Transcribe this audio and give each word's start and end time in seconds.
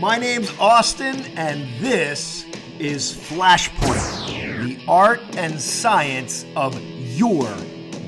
My 0.00 0.16
name's 0.16 0.50
Austin, 0.58 1.26
and 1.36 1.68
this 1.78 2.46
is 2.78 3.12
Flashpoint, 3.12 4.64
the 4.64 4.82
art 4.88 5.20
and 5.36 5.60
science 5.60 6.46
of 6.56 6.80
your 6.80 7.46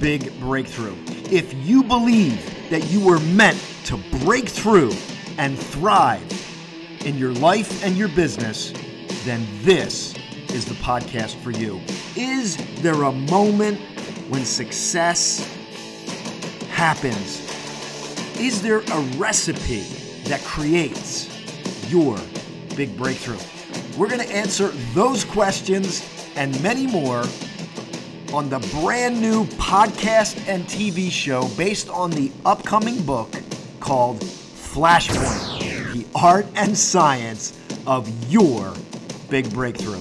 big 0.00 0.32
breakthrough. 0.40 0.96
If 1.30 1.52
you 1.52 1.82
believe 1.84 2.70
that 2.70 2.90
you 2.90 3.04
were 3.04 3.20
meant 3.20 3.62
to 3.84 3.98
break 4.24 4.48
through 4.48 4.92
and 5.36 5.58
thrive 5.58 6.24
in 7.04 7.18
your 7.18 7.34
life 7.34 7.84
and 7.84 7.94
your 7.94 8.08
business, 8.08 8.72
then 9.26 9.46
this 9.60 10.14
is 10.48 10.64
the 10.64 10.74
podcast 10.76 11.34
for 11.42 11.50
you. 11.50 11.78
Is 12.16 12.56
there 12.76 13.02
a 13.02 13.12
moment 13.12 13.78
when 14.30 14.46
success 14.46 15.46
happens? 16.70 17.46
Is 18.40 18.62
there 18.62 18.80
a 18.80 19.00
recipe 19.18 19.82
that 20.24 20.40
creates 20.40 21.31
your 21.92 22.18
big 22.74 22.96
breakthrough? 22.96 23.38
We're 23.98 24.08
going 24.08 24.26
to 24.26 24.34
answer 24.34 24.68
those 24.94 25.26
questions 25.26 26.02
and 26.36 26.50
many 26.62 26.86
more 26.86 27.22
on 28.32 28.48
the 28.48 28.60
brand 28.80 29.20
new 29.20 29.44
podcast 29.44 30.48
and 30.48 30.64
TV 30.64 31.10
show 31.10 31.46
based 31.48 31.90
on 31.90 32.10
the 32.10 32.32
upcoming 32.46 33.02
book 33.02 33.30
called 33.78 34.20
Flashpoint 34.20 35.92
The 35.92 36.06
Art 36.14 36.46
and 36.54 36.76
Science 36.76 37.60
of 37.86 38.08
Your 38.32 38.72
Big 39.28 39.52
Breakthrough. 39.52 40.00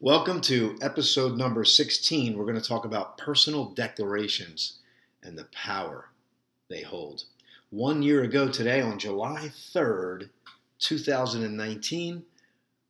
Welcome 0.00 0.40
to 0.42 0.76
episode 0.82 1.38
number 1.38 1.64
16. 1.64 2.36
We're 2.36 2.44
going 2.44 2.60
to 2.60 2.68
talk 2.68 2.84
about 2.84 3.16
personal 3.16 3.66
declarations 3.66 4.80
and 5.22 5.38
the 5.38 5.46
power 5.52 6.08
they 6.68 6.82
hold. 6.82 7.24
One 7.74 8.04
year 8.04 8.22
ago 8.22 8.48
today, 8.48 8.80
on 8.80 9.00
July 9.00 9.50
3rd, 9.74 10.30
2019, 10.78 12.22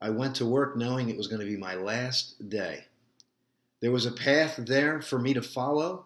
I 0.02 0.10
went 0.10 0.36
to 0.36 0.44
work 0.44 0.76
knowing 0.76 1.08
it 1.08 1.16
was 1.16 1.26
going 1.26 1.41
to 1.41 1.46
be 1.46 1.56
my 1.56 1.74
last 1.74 2.50
day. 2.50 2.84
There 3.80 3.91
was 3.91 4.04
a 4.04 4.12
path 4.12 4.56
there 4.58 5.00
for 5.00 5.18
me 5.18 5.32
to 5.32 5.41
follow 5.41 6.04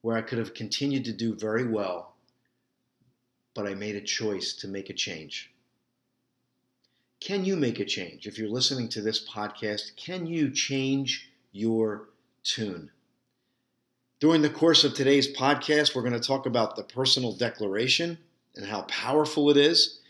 where 0.00 0.16
I 0.16 0.22
could 0.22 0.38
have 0.38 0.54
continued 0.54 1.04
to 1.04 1.12
do 1.12 1.36
very 1.36 1.64
well, 1.64 2.16
but 3.54 3.68
I 3.68 3.74
made 3.74 3.94
a 3.94 4.00
choice 4.00 4.54
to 4.54 4.66
make 4.66 4.90
a 4.90 4.94
change. 4.94 5.54
Can 7.20 7.44
you 7.44 7.54
make 7.54 7.78
a 7.78 7.84
change? 7.84 8.26
If 8.26 8.38
you're 8.38 8.48
listening 8.48 8.88
to 8.88 9.02
this 9.02 9.24
podcast, 9.24 9.94
can 9.94 10.26
you 10.26 10.50
change 10.50 11.30
your 11.52 12.08
tune? 12.42 12.90
During 14.20 14.42
the 14.42 14.50
course 14.50 14.84
of 14.84 14.92
today's 14.92 15.34
podcast, 15.34 15.94
we're 15.94 16.02
going 16.02 16.12
to 16.12 16.20
talk 16.20 16.44
about 16.44 16.76
the 16.76 16.82
personal 16.82 17.32
declaration 17.32 18.18
and 18.54 18.66
how 18.66 18.82
powerful 18.82 19.48
it 19.48 19.56
is. 19.56 20.00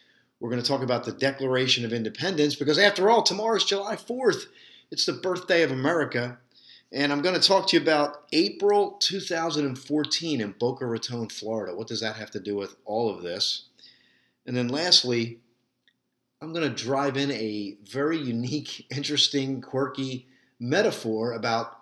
We're 0.40 0.50
going 0.50 0.60
to 0.60 0.66
talk 0.66 0.82
about 0.82 1.04
the 1.04 1.12
Declaration 1.12 1.84
of 1.84 1.92
Independence 1.92 2.56
because, 2.56 2.76
after 2.76 3.08
all, 3.08 3.22
tomorrow 3.22 3.56
is 3.56 3.64
July 3.64 3.94
4th. 3.94 4.46
It's 4.90 5.06
the 5.06 5.12
birthday 5.12 5.62
of 5.62 5.70
America. 5.70 6.38
And 6.90 7.12
I'm 7.12 7.22
going 7.22 7.40
to 7.40 7.48
talk 7.48 7.68
to 7.68 7.76
you 7.76 7.82
about 7.82 8.24
April 8.32 8.96
2014 8.98 10.40
in 10.40 10.54
Boca 10.58 10.86
Raton, 10.86 11.28
Florida. 11.28 11.76
What 11.76 11.86
does 11.86 12.00
that 12.00 12.16
have 12.16 12.32
to 12.32 12.40
do 12.40 12.56
with 12.56 12.74
all 12.84 13.14
of 13.14 13.22
this? 13.22 13.66
And 14.44 14.56
then, 14.56 14.66
lastly, 14.66 15.38
I'm 16.42 16.52
going 16.52 16.68
to 16.68 16.84
drive 16.84 17.16
in 17.16 17.30
a 17.30 17.76
very 17.84 18.18
unique, 18.18 18.86
interesting, 18.96 19.60
quirky 19.60 20.26
metaphor 20.58 21.34
about 21.34 21.79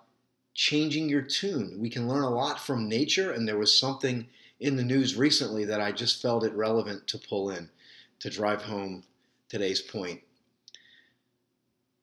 changing 0.59 1.09
your 1.09 1.23
tune. 1.23 1.77
We 1.79 1.89
can 1.89 2.09
learn 2.09 2.25
a 2.25 2.31
lot 2.31 2.59
from 2.59 2.89
nature, 2.89 3.31
and 3.31 3.47
there 3.47 3.57
was 3.57 3.79
something 3.79 4.27
in 4.59 4.75
the 4.75 4.83
news 4.83 5.15
recently 5.15 5.65
that 5.67 5.81
I 5.81 5.93
just 5.93 6.21
felt 6.21 6.43
it 6.43 6.53
relevant 6.53 7.07
to 7.07 7.19
pull 7.19 7.51
in 7.51 7.71
to 8.19 8.29
drive 8.29 8.63
home 8.63 9.05
today's 9.49 9.81
point. 9.81 10.21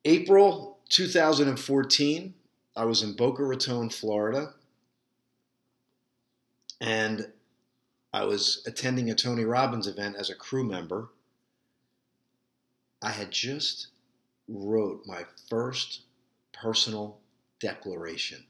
April 0.05 0.79
2014, 0.87 2.33
I 2.77 2.85
was 2.85 3.03
in 3.03 3.13
Boca 3.17 3.43
Raton, 3.43 3.89
Florida, 3.89 4.53
and 6.79 7.27
I 8.13 8.23
was 8.23 8.63
attending 8.65 9.09
a 9.09 9.15
Tony 9.15 9.43
Robbins 9.43 9.85
event 9.85 10.15
as 10.17 10.29
a 10.29 10.35
crew 10.35 10.63
member 10.63 11.09
I 13.01 13.11
had 13.11 13.31
just 13.31 13.87
wrote 14.47 15.03
my 15.05 15.25
first 15.49 16.03
personal 16.53 17.19
declaration 17.59 18.45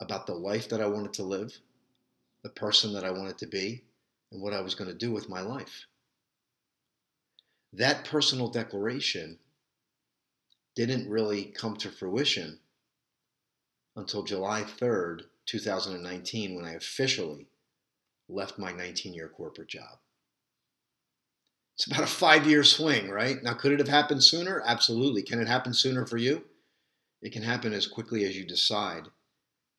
about 0.00 0.26
the 0.26 0.34
life 0.34 0.68
that 0.68 0.80
I 0.80 0.86
wanted 0.86 1.12
to 1.14 1.22
live, 1.22 1.58
the 2.42 2.50
person 2.50 2.92
that 2.92 3.04
I 3.04 3.10
wanted 3.10 3.38
to 3.38 3.46
be, 3.46 3.84
and 4.30 4.42
what 4.42 4.52
I 4.52 4.60
was 4.60 4.74
going 4.74 4.90
to 4.90 4.96
do 4.96 5.10
with 5.10 5.28
my 5.28 5.40
life. 5.40 5.86
That 7.72 8.04
personal 8.04 8.48
declaration 8.48 9.38
didn't 10.74 11.08
really 11.08 11.46
come 11.46 11.76
to 11.76 11.90
fruition 11.90 12.60
until 13.96 14.22
July 14.22 14.62
3rd, 14.62 15.22
2019, 15.46 16.54
when 16.54 16.64
I 16.64 16.74
officially 16.74 17.48
left 18.28 18.58
my 18.58 18.72
19 18.72 19.12
year 19.14 19.28
corporate 19.28 19.68
job. 19.68 19.98
It's 21.74 21.86
about 21.86 22.04
a 22.04 22.06
five 22.06 22.46
year 22.46 22.64
swing, 22.64 23.08
right? 23.08 23.42
Now, 23.42 23.54
could 23.54 23.72
it 23.72 23.78
have 23.78 23.88
happened 23.88 24.24
sooner? 24.24 24.62
Absolutely. 24.64 25.22
Can 25.22 25.40
it 25.40 25.48
happen 25.48 25.72
sooner 25.74 26.06
for 26.06 26.16
you? 26.16 26.44
It 27.22 27.32
can 27.32 27.42
happen 27.42 27.72
as 27.72 27.86
quickly 27.86 28.24
as 28.24 28.36
you 28.36 28.44
decide 28.44 29.04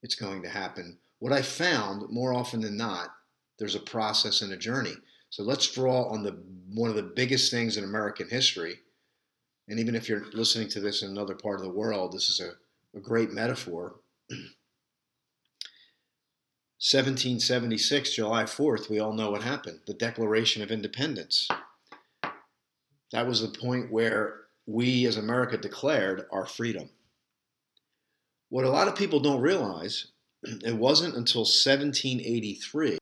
it's 0.02 0.16
going 0.16 0.42
to 0.44 0.50
happen. 0.50 0.98
What 1.20 1.34
I 1.34 1.42
found 1.42 2.10
more 2.10 2.34
often 2.34 2.62
than 2.62 2.78
not, 2.78 3.10
there's 3.58 3.76
a 3.76 3.80
process 3.80 4.42
and 4.42 4.54
a 4.54 4.58
journey. 4.58 4.94
So 5.30 5.44
let's 5.44 5.72
draw 5.72 6.10
on 6.10 6.24
the 6.24 6.42
one 6.74 6.90
of 6.90 6.96
the 6.96 7.04
biggest 7.04 7.52
things 7.52 7.78
in 7.78 7.84
American 7.84 8.30
history. 8.30 8.80
And 9.68 9.80
even 9.80 9.96
if 9.96 10.08
you're 10.08 10.26
listening 10.34 10.70
to 10.70 10.80
this 10.80 11.04
in 11.04 11.10
another 11.10 11.36
part 11.36 11.60
of 11.60 11.66
the 11.66 11.72
world, 11.72 12.14
this 12.14 12.30
is 12.30 12.40
a, 12.40 12.54
a 12.98 13.02
great 13.02 13.32
metaphor. 13.32 14.00
1776, 16.81 18.16
July 18.16 18.44
4th, 18.44 18.90
we 18.90 19.00
all 19.00 19.12
know 19.12 19.31
what 19.31 19.44
happened 19.44 19.81
the 19.86 19.94
Declaration 19.94 20.64
of 20.64 20.72
Independence. 20.72 21.50
That 23.12 23.28
was 23.28 23.42
the 23.42 23.60
point 23.60 23.92
where 23.92 24.36
we 24.66 25.06
as 25.06 25.18
America 25.18 25.58
declared 25.58 26.26
our 26.31 26.46
freedom. 26.46 26.90
What 28.50 28.66
a 28.66 28.70
lot 28.70 28.88
of 28.88 28.96
people 28.96 29.20
don't 29.20 29.42
realize, 29.42 30.08
it 30.44 30.76
wasn't 30.76 31.16
until 31.16 31.42
1783 31.42 32.98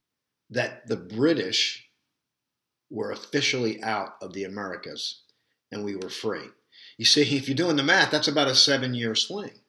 that 0.49 0.87
the 0.87 0.95
British 0.95 1.89
were 2.89 3.11
officially 3.11 3.81
out 3.83 4.15
of 4.21 4.33
the 4.33 4.45
Americas 4.45 5.21
and 5.71 5.83
we 5.83 5.95
were 5.95 6.09
free. 6.09 6.47
You 6.97 7.05
see, 7.05 7.21
if 7.37 7.47
you're 7.47 7.55
doing 7.55 7.75
the 7.75 7.83
math, 7.83 8.11
that's 8.11 8.27
about 8.27 8.47
a 8.47 8.55
seven 8.55 8.93
year 8.93 9.15
swing. 9.15 9.49
It 9.49 9.61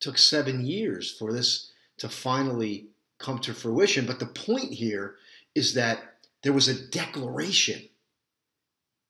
took 0.00 0.18
seven 0.18 0.64
years 0.64 1.10
for 1.10 1.32
this 1.32 1.72
to 1.98 2.08
finally 2.08 2.88
come 3.18 3.38
to 3.40 3.54
fruition. 3.54 4.06
But 4.06 4.18
the 4.18 4.26
point 4.26 4.72
here 4.72 5.16
is 5.54 5.74
that 5.74 6.00
there 6.42 6.52
was 6.52 6.68
a 6.68 6.88
declaration 6.88 7.90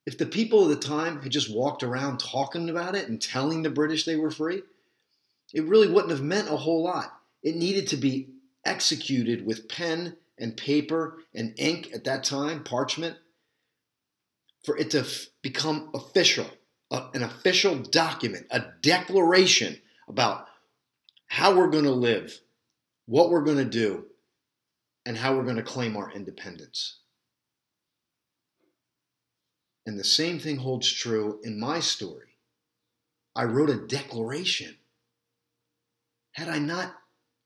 if 0.07 0.19
the 0.19 0.27
people 0.27 0.65
of 0.65 0.71
the 0.71 0.77
time 0.77 1.23
had 1.23 1.31
just 1.31 1.55
walked 1.55 1.83
around 1.83 2.19
talking 2.19 2.69
about 2.71 2.95
it 2.95 3.09
and 3.09 3.21
telling 3.21 3.63
the 3.63 3.71
British 3.71 4.05
they 4.05 4.17
were 4.17 4.31
free, 4.31 4.63
it 5.53 5.65
really 5.65 5.89
wouldn't 5.89 6.13
have 6.13 6.23
meant 6.23 6.49
a 6.49 6.57
whole 6.57 6.83
lot. 6.83 7.13
It 7.43 7.57
needed 7.57 7.89
to 7.89 7.97
be 7.97 8.29
executed 8.65 9.45
with 9.45 9.69
pen 9.69 10.17
and 10.39 10.57
paper 10.57 11.19
and 11.35 11.55
ink 11.59 11.91
at 11.95 12.05
that 12.05 12.25
time, 12.25 12.65
parchment, 12.65 13.17
for 14.65 14.77
it 14.77 14.91
to 14.91 15.01
f- 15.01 15.27
become 15.43 15.91
official, 15.95 16.47
an 16.91 17.23
official 17.23 17.77
document, 17.77 18.47
a 18.51 18.65
declaration 18.83 19.81
about 20.09 20.47
how 21.27 21.55
we're 21.55 21.71
going 21.71 21.85
to 21.85 21.91
live, 21.91 22.41
what 23.07 23.31
we're 23.31 23.45
going 23.45 23.59
to 23.59 23.65
do, 23.65 24.07
and 25.07 25.17
how 25.17 25.35
we're 25.35 25.45
going 25.45 25.57
to 25.57 25.63
claim 25.63 25.97
our 25.97 26.11
independence. 26.13 26.99
And 29.87 29.99
the 29.99 30.05
same 30.05 30.39
thing 30.39 30.59
holds 30.59 30.93
true 30.93 31.41
in 31.43 31.59
my 31.59 31.81
story. 31.81 32.37
I 33.35 33.45
wrote 33.45 33.71
a 33.71 33.87
declaration. 33.87 34.77
Had 36.33 36.49
I 36.49 36.59
not 36.59 36.95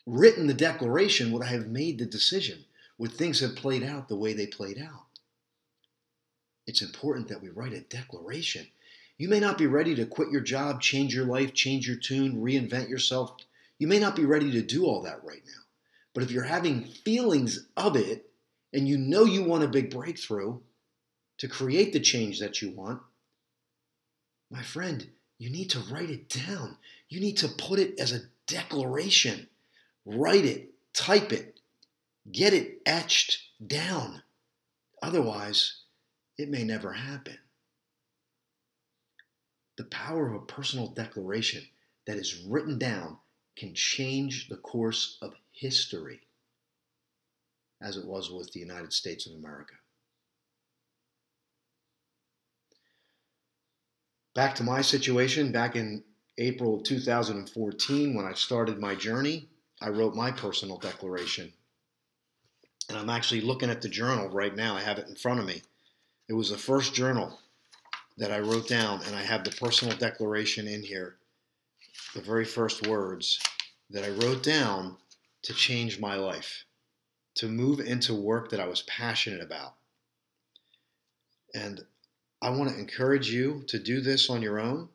written 0.07 0.47
the 0.47 0.55
declaration, 0.55 1.33
would 1.33 1.43
I 1.43 1.49
have 1.49 1.67
made 1.67 1.99
the 1.99 2.07
decision? 2.07 2.65
Would 2.99 3.13
things 3.13 3.41
have 3.41 3.57
played 3.57 3.83
out 3.83 4.09
the 4.09 4.17
way 4.17 4.33
they 4.33 4.47
played 4.47 4.79
out? 4.79 5.07
It's 6.67 6.83
important 6.83 7.29
that 7.29 7.43
we 7.43 7.49
write 7.49 7.73
a 7.73 7.81
declaration. 7.81 8.67
You 9.19 9.29
may 9.29 9.41
not 9.41 9.59
be 9.59 9.67
ready 9.67 9.95
to 9.95 10.07
quit 10.07 10.31
your 10.31 10.41
job, 10.41 10.81
change 10.81 11.15
your 11.15 11.27
life, 11.27 11.55
change 11.55 11.87
your 11.87 11.97
tune, 11.97 12.43
reinvent 12.43 12.89
yourself. 12.89 13.37
You 13.79 13.87
may 13.87 13.99
not 13.99 14.17
be 14.17 14.25
ready 14.25 14.51
to 14.53 14.63
do 14.63 14.87
all 14.87 15.03
that 15.03 15.25
right 15.25 15.43
now. 15.47 15.63
But 16.15 16.23
if 16.23 16.31
you're 16.31 16.45
having 16.45 16.85
feelings 16.85 17.67
of 17.77 17.97
it 17.97 18.31
and 18.73 18.89
you 18.89 18.97
know 18.97 19.25
you 19.25 19.43
want 19.43 19.65
a 19.65 19.69
big 19.69 19.91
breakthrough, 19.91 20.59
to 21.39 21.49
create 21.49 21.93
the 21.93 22.01
change 22.01 22.39
that 22.41 22.63
you 22.63 22.71
want, 22.71 23.01
my 24.51 24.63
friend, 24.63 25.09
you 25.39 25.51
need 25.51 25.71
to 25.71 25.81
write 25.81 26.11
it 26.11 26.29
down. 26.29 26.77
You 27.09 27.21
need 27.21 27.37
to 27.39 27.49
put 27.49 27.79
it 27.79 27.99
as 27.99 28.13
a 28.13 28.21
declaration. 28.47 29.49
Write 30.05 30.45
it, 30.45 30.75
type 30.93 31.33
it, 31.33 31.55
Get 32.31 32.55
it 32.55 32.81
etched 32.87 33.39
down. 33.65 34.23
Otherwise, 35.03 35.83
it 36.39 36.49
may 36.49 36.65
never 36.65 36.93
happen. 36.93 37.39
The 39.77 39.85
power 39.85 40.29
of 40.29 40.35
a 40.35 40.47
personal 40.47 40.89
declaration 40.89 41.63
that 42.07 42.17
is 42.17 42.45
written 42.47 42.79
down 42.79 43.19
can 43.57 43.75
change 43.75 44.49
the 44.49 44.57
course 44.57 45.19
of 45.21 45.35
history, 45.53 46.21
as 47.81 47.97
it 47.97 48.07
was 48.07 48.31
with 48.31 48.53
the 48.53 48.61
United 48.61 48.93
States 48.93 49.27
of 49.27 49.35
America. 49.35 49.75
Back 54.35 54.55
to 54.57 54.65
my 54.65 54.81
situation, 54.81 55.53
back 55.53 55.77
in 55.77 56.03
April 56.39 56.77
of 56.77 56.83
2014, 56.85 58.15
when 58.15 58.25
I 58.25 58.35
started 58.35 58.81
my 58.81 58.95
journey, 58.95 59.49
I 59.81 59.91
wrote 59.91 60.15
my 60.15 60.31
personal 60.33 60.79
declaration. 60.79 61.53
And 62.89 62.99
I'm 62.99 63.11
actually 63.11 63.41
looking 63.41 63.71
at 63.71 63.83
the 63.83 63.89
journal 63.89 64.29
right 64.29 64.55
now. 64.55 64.77
I 64.77 64.81
have 64.81 64.99
it 64.99 65.09
in 65.09 65.15
front 65.15 65.41
of 65.41 65.47
me. 65.47 65.63
It 66.29 66.33
was 66.33 66.51
the 66.51 66.59
first 66.59 66.95
journal 66.95 67.39
that 68.19 68.31
I 68.31 68.41
wrote 68.41 68.69
down, 68.69 69.01
and 69.07 69.15
I 69.15 69.23
have 69.23 69.45
the 69.45 69.51
personal 69.51 69.97
declaration 69.97 70.67
in 70.67 70.83
here. 70.83 71.17
The 72.15 72.21
very 72.21 72.45
first 72.45 72.87
words 72.87 73.41
that 73.91 74.05
I 74.05 74.11
wrote 74.11 74.43
down 74.43 74.97
to 75.43 75.53
change 75.53 76.01
my 76.01 76.15
life, 76.15 76.65
to 77.37 77.49
move 77.49 77.81
into 77.81 78.15
work 78.15 78.51
that 78.51 78.61
I 78.61 78.67
was 78.67 78.83
passionate 78.83 79.43
about. 79.43 79.75
And 81.55 81.85
I 82.43 82.51
want 82.51 82.71
to 82.71 82.79
encourage 82.79 83.31
you 83.31 83.65
to 83.69 83.79
do 83.79 84.01
this 84.01 84.29
on 84.29 84.43
your 84.43 84.59
own. 84.59 84.89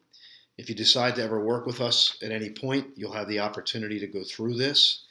If 0.59 0.67
you 0.67 0.75
decide 0.75 1.15
to 1.15 1.23
ever 1.23 1.39
work 1.39 1.65
with 1.65 1.79
us 1.79 2.17
at 2.21 2.33
any 2.33 2.50
point, 2.50 2.88
you'll 2.97 3.13
have 3.13 3.29
the 3.29 3.39
opportunity 3.39 3.97
to 4.01 4.07
go 4.07 4.25
through 4.25 4.56
this. 4.56 5.06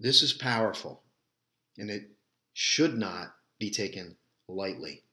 This 0.00 0.22
is 0.22 0.32
powerful, 0.32 1.04
and 1.78 1.88
it 1.88 2.10
should 2.52 2.98
not 2.98 3.32
be 3.60 3.70
taken 3.70 4.16
lightly. 4.48 5.04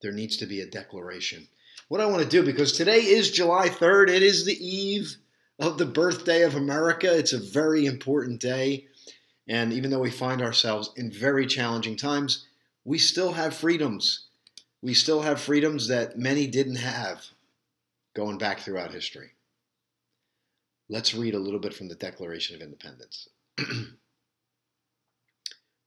There 0.00 0.12
needs 0.12 0.36
to 0.36 0.46
be 0.46 0.60
a 0.60 0.66
declaration. 0.66 1.48
What 1.88 2.00
I 2.00 2.06
want 2.06 2.22
to 2.22 2.28
do, 2.28 2.44
because 2.44 2.70
today 2.70 3.00
is 3.00 3.32
July 3.32 3.68
3rd, 3.68 4.10
it 4.10 4.22
is 4.22 4.46
the 4.46 4.64
eve 4.64 5.16
of 5.58 5.76
the 5.76 5.84
birthday 5.84 6.42
of 6.42 6.54
America. 6.54 7.12
It's 7.12 7.32
a 7.32 7.50
very 7.50 7.84
important 7.84 8.40
day. 8.40 8.86
And 9.48 9.72
even 9.72 9.90
though 9.90 9.98
we 9.98 10.12
find 10.12 10.40
ourselves 10.40 10.90
in 10.94 11.10
very 11.10 11.48
challenging 11.48 11.96
times, 11.96 12.46
we 12.84 12.98
still 12.98 13.32
have 13.32 13.56
freedoms 13.56 14.28
we 14.82 14.94
still 14.94 15.22
have 15.22 15.40
freedoms 15.40 15.86
that 15.88 16.18
many 16.18 16.48
didn't 16.48 16.76
have 16.76 17.24
going 18.14 18.38
back 18.38 18.60
throughout 18.60 18.92
history. 18.92 19.30
Let's 20.88 21.14
read 21.14 21.34
a 21.34 21.38
little 21.38 21.60
bit 21.60 21.74
from 21.74 21.88
the 21.88 21.94
Declaration 21.94 22.56
of 22.56 22.62
Independence. 22.62 23.28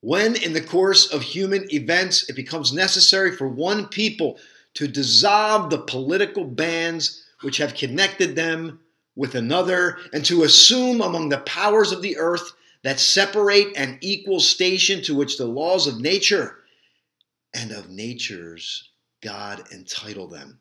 when, 0.02 0.36
in 0.36 0.54
the 0.54 0.62
course 0.62 1.12
of 1.12 1.22
human 1.22 1.72
events, 1.74 2.30
it 2.30 2.36
becomes 2.36 2.74
necessary 2.74 3.36
for 3.36 3.48
one 3.48 3.88
people 3.88 4.40
to 4.76 4.88
dissolve 4.88 5.70
the 5.70 5.80
political 5.80 6.44
bands 6.44 7.24
which 7.42 7.58
have 7.58 7.76
connected 7.76 8.36
them 8.36 8.80
with 9.16 9.36
another, 9.36 9.98
and 10.12 10.26
to 10.26 10.44
assume 10.44 11.02
among 11.02 11.30
the 11.30 11.38
powers 11.40 11.92
of 11.92 12.02
the 12.02 12.18
earth 12.18 12.52
that 12.84 13.00
separate 13.00 13.76
an 13.78 13.98
equal 14.02 14.40
station 14.40 15.02
to 15.02 15.16
which 15.16 15.38
the 15.38 15.46
laws 15.46 15.88
of 15.88 16.02
nature 16.02 16.58
and 17.54 17.72
of 17.72 17.90
natures 17.90 18.92
God 19.22 19.64
entitle 19.72 20.28
them. 20.28 20.60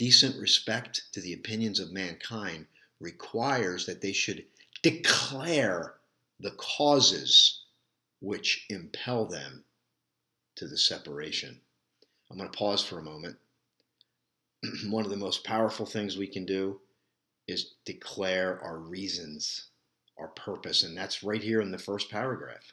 Decent 0.00 0.38
respect 0.38 1.12
to 1.12 1.20
the 1.20 1.34
opinions 1.34 1.78
of 1.78 1.92
mankind 1.92 2.68
requires 3.00 3.84
that 3.84 4.00
they 4.00 4.14
should 4.14 4.46
declare 4.80 5.96
the 6.38 6.52
causes 6.52 7.64
which 8.22 8.64
impel 8.70 9.26
them 9.26 9.62
to 10.54 10.66
the 10.66 10.78
separation. 10.78 11.60
I'm 12.30 12.38
going 12.38 12.50
to 12.50 12.56
pause 12.56 12.82
for 12.82 12.98
a 12.98 13.02
moment. 13.02 13.36
One 14.88 15.04
of 15.04 15.10
the 15.10 15.18
most 15.18 15.44
powerful 15.44 15.84
things 15.84 16.16
we 16.16 16.26
can 16.26 16.46
do 16.46 16.80
is 17.46 17.74
declare 17.84 18.58
our 18.62 18.78
reasons, 18.78 19.66
our 20.16 20.28
purpose, 20.28 20.82
and 20.82 20.96
that's 20.96 21.22
right 21.22 21.42
here 21.42 21.60
in 21.60 21.72
the 21.72 21.78
first 21.78 22.08
paragraph. 22.10 22.72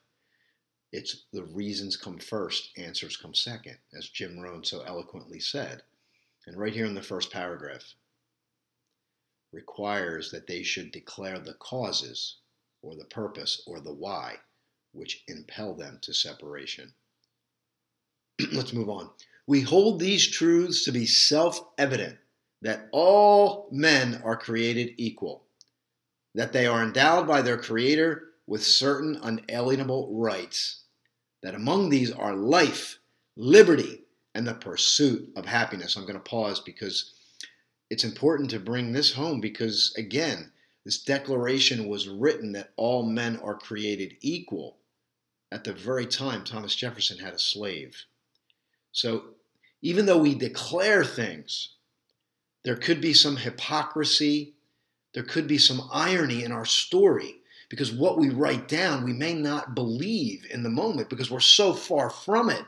It's 0.94 1.25
the 1.33 1.44
reasons 1.44 1.97
come 1.97 2.19
first, 2.19 2.69
answers 2.77 3.18
come 3.18 3.33
second, 3.33 3.79
as 3.94 4.07
Jim 4.07 4.39
Rohn 4.39 4.63
so 4.63 4.83
eloquently 4.83 5.41
said. 5.41 5.83
And 6.47 6.57
right 6.57 6.73
here 6.73 6.85
in 6.85 6.95
the 6.95 7.01
first 7.03 7.31
paragraph, 7.31 7.94
requires 9.51 10.31
that 10.31 10.47
they 10.47 10.63
should 10.63 10.91
declare 10.91 11.39
the 11.39 11.53
causes 11.55 12.38
or 12.81 12.95
the 12.95 13.05
purpose 13.05 13.61
or 13.67 13.79
the 13.79 13.94
why 13.94 14.35
which 14.94 15.23
impel 15.27 15.73
them 15.73 15.99
to 16.01 16.13
separation. 16.13 16.94
Let's 18.51 18.73
move 18.73 18.89
on. 18.89 19.09
We 19.45 19.61
hold 19.61 19.99
these 19.99 20.27
truths 20.27 20.85
to 20.85 20.91
be 20.91 21.05
self 21.05 21.59
evident 21.77 22.17
that 22.61 22.88
all 22.91 23.69
men 23.71 24.21
are 24.23 24.35
created 24.35 24.95
equal, 24.97 25.45
that 26.33 26.53
they 26.53 26.65
are 26.65 26.83
endowed 26.83 27.27
by 27.27 27.41
their 27.41 27.57
Creator 27.57 28.23
with 28.47 28.63
certain 28.63 29.19
unalienable 29.21 30.13
rights, 30.13 30.83
that 31.43 31.55
among 31.55 31.89
these 31.89 32.11
are 32.11 32.35
life, 32.35 33.00
liberty, 33.35 34.06
and 34.38 34.48
the 34.48 34.54
pursuit 34.54 35.28
of 35.36 35.48
happiness. 35.48 35.95
I'm 35.95 36.04
going 36.04 36.13
to 36.13 36.19
pause 36.19 36.60
because 36.60 37.13
it's 37.89 38.04
important 38.04 38.51
to 38.51 38.60
bring 38.60 38.92
this 38.92 39.12
home 39.12 39.42
because, 39.42 39.95
again, 39.98 40.51
this 40.86 41.01
declaration 41.01 41.88
was 41.88 42.07
written 42.07 42.51
that 42.51 42.69
all 42.75 43.01
men 43.04 43.39
are 43.44 43.57
created 43.57 44.16
equal 44.22 44.78
at 45.51 45.63
the 45.63 45.74
very 45.74 46.06
time 46.06 46.44
Thomas 46.44 46.75
Jefferson 46.75 47.18
had 47.18 47.34
a 47.34 47.39
slave. 47.39 48.06
So 48.92 49.24
even 49.81 50.06
though 50.06 50.19
we 50.19 50.36
declare 50.36 51.04
things, 51.04 51.69
there 52.63 52.75
could 52.75 53.01
be 53.01 53.13
some 53.13 53.38
hypocrisy, 53.38 54.54
there 55.16 55.24
could 55.24 55.48
be 55.48 55.57
some 55.57 55.89
irony 55.92 56.44
in 56.44 56.51
our 56.51 56.66
story 56.66 57.38
because 57.69 57.92
what 57.92 58.19
we 58.19 58.30
write 58.30 58.68
down, 58.68 59.04
we 59.04 59.13
may 59.13 59.34
not 59.34 59.74
believe 59.74 60.45
in 60.51 60.62
the 60.62 60.69
moment 60.69 61.10
because 61.10 61.31
we're 61.31 61.39
so 61.39 61.74
far 61.74 62.12
from 62.12 62.51
it. 62.51 62.63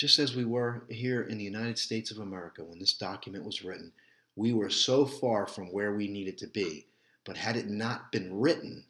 Just 0.00 0.18
as 0.18 0.34
we 0.34 0.46
were 0.46 0.84
here 0.88 1.24
in 1.24 1.36
the 1.36 1.44
United 1.44 1.78
States 1.78 2.10
of 2.10 2.20
America 2.20 2.64
when 2.64 2.78
this 2.78 2.94
document 2.94 3.44
was 3.44 3.62
written, 3.62 3.92
we 4.34 4.54
were 4.54 4.70
so 4.70 5.04
far 5.04 5.46
from 5.46 5.70
where 5.70 5.92
we 5.92 6.08
needed 6.08 6.38
to 6.38 6.46
be. 6.46 6.86
But 7.26 7.36
had 7.36 7.54
it 7.54 7.68
not 7.68 8.10
been 8.10 8.40
written, 8.40 8.86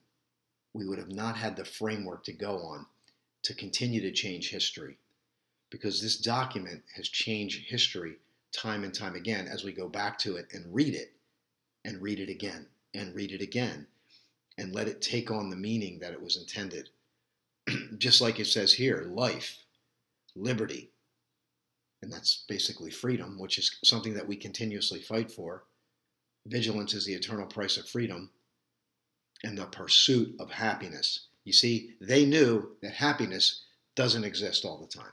we 0.73 0.87
would 0.87 0.99
have 0.99 1.11
not 1.11 1.37
had 1.37 1.57
the 1.57 1.65
framework 1.65 2.23
to 2.27 2.33
go 2.33 2.59
on 2.59 2.87
to 3.43 3.55
continue 3.55 4.01
to 4.03 4.13
change 4.13 4.51
history. 4.51 4.99
Because 5.69 6.01
this 6.01 6.17
document 6.17 6.85
has 6.95 7.09
changed 7.09 7.69
history 7.69 8.19
time 8.53 8.85
and 8.85 8.95
time 8.95 9.17
again 9.17 9.49
as 9.49 9.65
we 9.65 9.73
go 9.73 9.89
back 9.89 10.17
to 10.19 10.37
it 10.37 10.47
and 10.53 10.73
read 10.73 10.95
it 10.95 11.13
and 11.85 12.01
read 12.01 12.21
it 12.21 12.31
again 12.31 12.67
and 12.95 13.17
read 13.17 13.33
it 13.33 13.43
again 13.43 13.89
and 14.59 14.73
let 14.73 14.87
it 14.87 15.03
take 15.03 15.33
on 15.33 15.51
the 15.51 15.57
meaning 15.57 15.99
that 15.99 16.13
it 16.13 16.23
was 16.23 16.37
intended. 16.37 16.89
Just 17.99 18.21
like 18.21 18.39
it 18.39 18.47
says 18.47 18.75
here 18.75 19.09
life, 19.09 19.65
liberty, 20.37 20.93
and 22.03 22.13
that's 22.13 22.45
basically 22.49 22.91
freedom, 22.91 23.39
which 23.39 23.59
is 23.59 23.79
something 23.85 24.15
that 24.15 24.27
we 24.27 24.37
continuously 24.37 25.01
fight 25.01 25.31
for. 25.31 25.65
Vigilance 26.47 26.95
is 26.95 27.05
the 27.05 27.15
eternal 27.15 27.47
price 27.47 27.77
of 27.77 27.89
freedom, 27.89 28.31
and 29.45 29.57
the 29.57 29.67
pursuit 29.67 30.35
of 30.41 30.51
happiness. 30.51 31.27
You 31.45 31.53
see, 31.53 31.95
they 32.01 32.25
knew 32.25 32.77
that 32.83 32.93
happiness 32.93 33.65
doesn't 33.97 34.25
exist 34.25 34.65
all 34.65 34.79
the 34.79 34.99
time, 34.99 35.13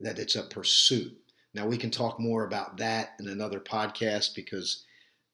that 0.00 0.18
it's 0.18 0.36
a 0.36 0.42
pursuit. 0.42 1.16
Now, 1.54 1.66
we 1.66 1.76
can 1.76 1.90
talk 1.90 2.18
more 2.18 2.44
about 2.44 2.76
that 2.78 3.14
in 3.20 3.28
another 3.28 3.60
podcast 3.60 4.34
because 4.34 4.84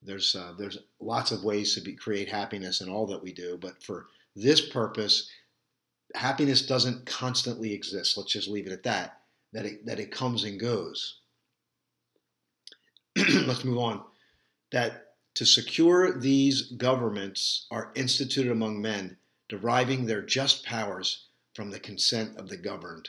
there's 0.03 0.35
uh, 0.35 0.55
there's 0.59 0.79
lots 1.01 1.31
of 1.31 1.45
ways 1.45 1.75
to 1.75 1.81
be, 1.81 1.95
create 1.95 2.29
happiness 2.29 2.81
in 2.81 2.89
all 2.89 3.07
that 3.07 3.23
we 3.23 3.33
do, 3.33 3.59
but 3.61 3.83
for 3.83 4.07
this 4.37 4.69
purpose, 4.69 5.31
happiness 6.15 6.63
doesn't 6.63 7.07
constantly 7.07 7.73
exist. 7.73 8.17
Let's 8.17 8.33
just 8.33 8.49
leave 8.49 8.67
it 8.67 8.73
at 8.73 8.83
that. 8.85 9.20
That 9.53 9.67
it 9.67 9.87
that 9.87 10.01
it 10.01 10.13
comes 10.13 10.45
and 10.45 10.61
goes. 10.61 11.21
Let's 13.17 13.65
move 13.65 13.79
on. 13.79 14.05
That 14.73 15.15
to 15.35 15.47
secure 15.47 16.19
these 16.19 16.63
governments 16.73 17.67
are 17.71 17.93
instituted 17.95 18.51
among 18.51 18.81
men, 18.81 19.17
deriving 19.49 20.07
their 20.07 20.23
just 20.23 20.65
powers 20.65 21.27
from 21.55 21.71
the 21.71 21.81
consent 21.81 22.37
of 22.37 22.49
the 22.49 22.57
governed. 22.57 23.09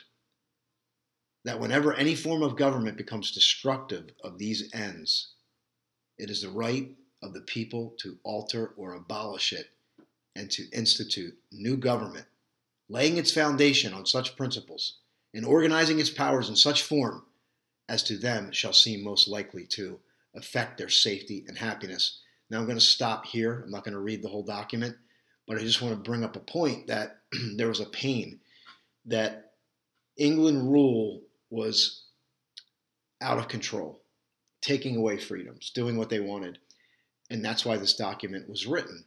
That 1.44 1.60
whenever 1.60 1.94
any 1.94 2.14
form 2.14 2.42
of 2.42 2.56
government 2.56 2.96
becomes 2.96 3.32
destructive 3.32 4.10
of 4.22 4.38
these 4.38 4.72
ends, 4.72 5.32
it 6.18 6.30
is 6.30 6.42
the 6.42 6.50
right 6.50 6.96
of 7.22 7.34
the 7.34 7.40
people 7.40 7.94
to 7.98 8.18
alter 8.22 8.74
or 8.76 8.94
abolish 8.94 9.52
it 9.52 9.70
and 10.34 10.50
to 10.52 10.68
institute 10.70 11.36
new 11.50 11.76
government, 11.76 12.26
laying 12.88 13.16
its 13.16 13.32
foundation 13.32 13.92
on 13.92 14.06
such 14.06 14.36
principles 14.36 14.98
and 15.34 15.44
organizing 15.44 15.98
its 16.00 16.10
powers 16.10 16.48
in 16.48 16.56
such 16.56 16.82
form 16.82 17.24
as 17.88 18.02
to 18.04 18.16
them 18.16 18.52
shall 18.52 18.72
seem 18.72 19.02
most 19.02 19.28
likely 19.28 19.66
to 19.66 19.98
affect 20.34 20.78
their 20.78 20.88
safety 20.88 21.44
and 21.46 21.58
happiness. 21.58 22.20
Now 22.50 22.58
I'm 22.58 22.66
going 22.66 22.78
to 22.78 22.84
stop 22.84 23.26
here. 23.26 23.62
I'm 23.64 23.70
not 23.70 23.84
going 23.84 23.94
to 23.94 24.00
read 24.00 24.22
the 24.22 24.28
whole 24.28 24.42
document, 24.42 24.96
but 25.46 25.58
I 25.58 25.60
just 25.60 25.82
want 25.82 25.94
to 25.94 26.10
bring 26.10 26.24
up 26.24 26.36
a 26.36 26.40
point 26.40 26.86
that 26.86 27.20
there 27.56 27.68
was 27.68 27.80
a 27.80 27.86
pain 27.86 28.40
that 29.06 29.52
England 30.16 30.70
rule 30.70 31.22
was 31.50 32.04
out 33.20 33.38
of 33.38 33.48
control, 33.48 34.02
taking 34.60 34.96
away 34.96 35.18
freedoms, 35.18 35.70
doing 35.70 35.96
what 35.96 36.08
they 36.08 36.20
wanted. 36.20 36.58
And 37.30 37.44
that's 37.44 37.64
why 37.64 37.76
this 37.76 37.94
document 37.94 38.48
was 38.48 38.66
written. 38.66 39.04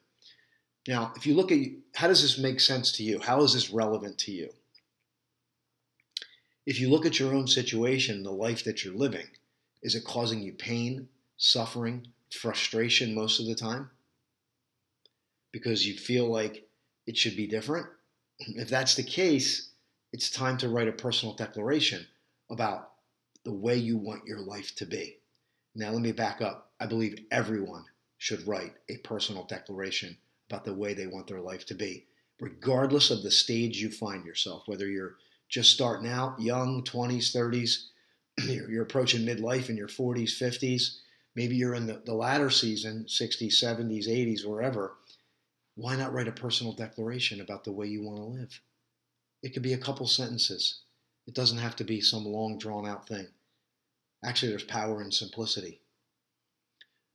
Now, 0.87 1.13
if 1.15 1.25
you 1.25 1.35
look 1.35 1.51
at 1.51 1.59
how 1.95 2.07
does 2.07 2.21
this 2.21 2.37
make 2.37 2.59
sense 2.59 2.91
to 2.93 3.03
you? 3.03 3.19
How 3.19 3.41
is 3.41 3.53
this 3.53 3.71
relevant 3.71 4.17
to 4.19 4.31
you? 4.31 4.49
If 6.65 6.79
you 6.79 6.89
look 6.89 7.05
at 7.05 7.19
your 7.19 7.33
own 7.33 7.47
situation, 7.47 8.23
the 8.23 8.31
life 8.31 8.63
that 8.63 8.83
you're 8.83 8.95
living, 8.95 9.27
is 9.83 9.93
it 9.93 10.03
causing 10.03 10.41
you 10.41 10.51
pain, 10.53 11.07
suffering, 11.37 12.07
frustration 12.31 13.13
most 13.13 13.39
of 13.39 13.45
the 13.45 13.53
time? 13.53 13.91
Because 15.51 15.87
you 15.87 15.95
feel 15.95 16.27
like 16.27 16.67
it 17.05 17.17
should 17.17 17.35
be 17.35 17.47
different? 17.47 17.87
If 18.39 18.69
that's 18.69 18.95
the 18.95 19.03
case, 19.03 19.69
it's 20.11 20.29
time 20.29 20.57
to 20.57 20.69
write 20.69 20.87
a 20.87 20.93
personal 20.93 21.35
declaration 21.35 22.05
about 22.49 22.91
the 23.43 23.53
way 23.53 23.77
you 23.77 23.97
want 23.97 24.25
your 24.25 24.39
life 24.39 24.75
to 24.75 24.85
be. 24.85 25.19
Now, 25.75 25.91
let 25.91 26.01
me 26.01 26.11
back 26.11 26.41
up. 26.41 26.71
I 26.79 26.87
believe 26.87 27.25
everyone 27.31 27.85
should 28.17 28.47
write 28.47 28.73
a 28.89 28.97
personal 28.97 29.43
declaration 29.45 30.17
about 30.49 30.65
the 30.65 30.73
way 30.73 30.93
they 30.93 31.07
want 31.07 31.27
their 31.27 31.41
life 31.41 31.65
to 31.67 31.75
be, 31.75 32.05
regardless 32.39 33.11
of 33.11 33.23
the 33.23 33.31
stage 33.31 33.77
you 33.77 33.91
find 33.91 34.25
yourself, 34.25 34.63
whether 34.67 34.87
you're 34.87 35.17
just 35.49 35.71
starting 35.71 36.09
out, 36.09 36.39
young, 36.39 36.83
20s, 36.83 37.35
30s, 37.35 37.85
you're, 38.47 38.69
you're 38.69 38.83
approaching 38.83 39.25
midlife 39.25 39.69
in 39.69 39.77
your 39.77 39.87
40s, 39.87 40.31
50s, 40.41 40.97
maybe 41.35 41.55
you're 41.55 41.75
in 41.75 41.87
the, 41.87 42.01
the 42.05 42.13
latter 42.13 42.49
season, 42.49 43.05
60s, 43.07 43.53
70s, 43.53 44.07
80s, 44.07 44.45
wherever. 44.45 44.95
Why 45.75 45.95
not 45.95 46.13
write 46.13 46.27
a 46.27 46.33
personal 46.33 46.73
declaration 46.73 47.41
about 47.41 47.63
the 47.63 47.71
way 47.71 47.87
you 47.87 48.03
want 48.03 48.17
to 48.17 48.23
live? 48.23 48.61
It 49.43 49.53
could 49.53 49.63
be 49.63 49.73
a 49.73 49.77
couple 49.77 50.07
sentences. 50.07 50.81
It 51.27 51.33
doesn't 51.33 51.57
have 51.57 51.75
to 51.77 51.83
be 51.83 52.01
some 52.01 52.25
long, 52.25 52.57
drawn 52.57 52.87
out 52.87 53.07
thing. 53.07 53.27
Actually, 54.23 54.49
there's 54.49 54.63
power 54.63 55.01
in 55.01 55.11
simplicity. 55.11 55.81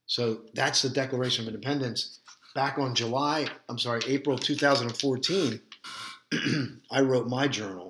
So 0.07 0.43
that's 0.55 0.83
the 0.83 0.89
Declaration 0.89 1.45
of 1.45 1.55
Independence. 1.55 2.21
Back 2.55 2.79
on 2.79 2.95
July, 2.95 3.47
I'm 3.69 3.79
sorry, 3.79 4.01
April 4.07 4.37
2014, 4.37 5.61
I 6.91 7.01
wrote 7.01 7.29
my 7.29 7.49
journal 7.49 7.90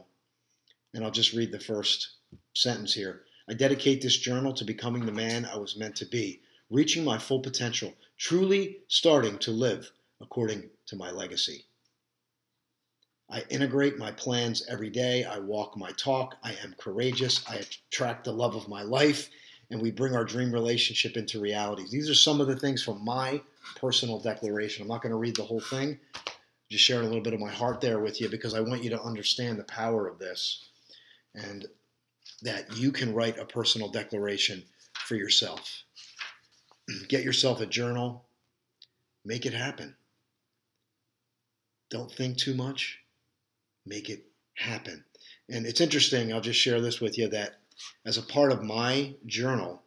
and 0.95 1.05
I'll 1.05 1.11
just 1.11 1.33
read 1.33 1.53
the 1.53 1.61
first 1.61 2.11
sentence 2.55 2.95
here. 2.95 3.23
I 3.49 3.55
dedicate 3.55 4.01
this 4.01 4.17
journal 4.17 4.53
to 4.55 4.65
becoming 4.65 5.05
the 5.05 5.13
man 5.13 5.45
I 5.45 5.57
was 5.57 5.77
meant 5.77 5.97
to 5.97 6.07
be, 6.07 6.41
reaching 6.71 7.05
my 7.05 7.19
full 7.19 7.41
potential, 7.41 7.93
truly 8.17 8.79
starting 8.89 9.39
to 9.39 9.51
live 9.51 9.91
according 10.21 10.71
to 10.87 10.97
my 10.97 11.11
legacy. 11.11 11.65
I 13.29 13.45
integrate 13.49 13.99
my 13.99 14.11
plans 14.13 14.67
every 14.69 14.91
day. 14.91 15.25
I 15.25 15.39
walk 15.39 15.77
my 15.77 15.93
talk. 15.93 16.37
I 16.43 16.53
am 16.65 16.75
courageous. 16.79 17.45
I 17.49 17.57
attract 17.57 18.25
the 18.25 18.33
love 18.33 18.57
of 18.57 18.69
my 18.69 18.83
life. 18.83 19.31
And 19.71 19.81
we 19.81 19.93
bring 19.93 20.17
our 20.17 20.25
dream 20.25 20.53
relationship 20.53 21.17
into 21.17 21.41
reality. 21.41 21.85
These 21.89 22.11
are 22.11 22.15
some 22.15 22.41
of 22.41 22.49
the 22.49 22.57
things 22.57 22.83
from 22.83 23.05
my 23.05 23.41
personal 23.77 24.19
declaration. 24.19 24.83
I'm 24.83 24.89
not 24.89 25.03
going 25.03 25.13
to 25.13 25.17
read 25.17 25.37
the 25.37 25.45
whole 25.45 25.61
thing, 25.61 26.01
just 26.69 26.83
sharing 26.83 27.05
a 27.05 27.09
little 27.09 27.23
bit 27.23 27.35
of 27.35 27.39
my 27.39 27.53
heart 27.53 27.81
there 27.81 28.01
with 28.01 28.21
you 28.21 28.29
because 28.29 28.53
I 28.53 28.61
want 28.61 28.83
you 28.83 28.91
to 28.91 29.01
understand 29.01 29.61
the 29.61 29.65
power 29.65 30.09
of 30.09 30.19
this 30.19 30.70
and 31.35 31.67
that 32.43 32.77
you 32.77 32.93
can 32.93 33.15
write 33.15 33.39
a 33.39 33.45
personal 33.45 33.89
declaration 33.89 34.65
for 35.07 35.15
yourself. 35.15 35.83
Get 37.09 37.25
yourself 37.25 37.61
a 37.61 37.67
journal, 37.67 38.25
make 39.25 39.47
it 39.47 39.55
happen. 39.55 39.97
Don't 41.91 42.13
think 42.13 42.37
too 42.37 42.55
much, 42.55 43.01
make 43.85 44.09
it 44.09 44.25
happen. 44.55 45.05
And 45.49 45.67
it's 45.67 45.81
interesting, 45.81 46.33
I'll 46.33 46.41
just 46.41 46.61
share 46.61 46.81
this 46.81 47.01
with 47.01 47.19
you 47.19 47.29
that 47.29 47.59
as 48.05 48.17
a 48.17 48.23
part 48.23 48.53
of 48.53 48.63
my 48.63 49.15
journal, 49.27 49.83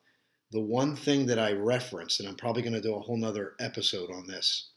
the 0.52 0.60
one 0.60 0.96
thing 0.96 1.28
that 1.28 1.40
I 1.40 1.54
reference, 1.54 2.20
and 2.20 2.28
I'm 2.28 2.36
probably 2.36 2.62
going 2.62 2.74
to 2.74 2.82
do 2.82 2.96
a 2.96 3.00
whole 3.00 3.18
nother 3.18 3.54
episode 3.60 4.12
on 4.12 4.28
this 4.28 4.70